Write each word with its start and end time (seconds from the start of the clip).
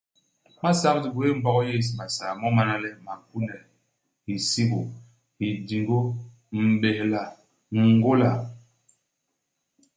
Imasak 0.51 0.95
di 1.03 1.09
gwéé 1.13 1.29
i 1.33 1.37
Mbog 1.39 1.57
yés 1.69 1.87
Basaa 1.97 2.33
mo 2.41 2.47
mana 2.57 2.75
le, 2.83 2.89
makune, 3.05 3.55
hisigô, 4.25 4.81
hijingô, 5.39 5.99
m'béhla, 6.67 7.23
ngôla. 7.93 8.31